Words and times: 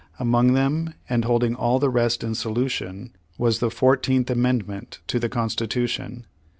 Among 0.17 0.53
them, 0.53 0.95
and 1.07 1.25
holding 1.25 1.53
all 1.53 1.77
the 1.77 1.91
rest 1.91 2.23
in 2.23 2.33
solution, 2.33 3.11
was 3.37 3.59
the 3.59 3.69
Fourteenth 3.69 4.31
Amendment 4.31 4.97
to 5.05 5.19
the 5.19 5.29
Constitution. 5.29 6.25